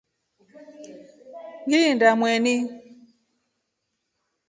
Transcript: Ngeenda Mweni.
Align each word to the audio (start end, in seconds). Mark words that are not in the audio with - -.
Ngeenda 1.65 2.09
Mweni. 2.19 2.55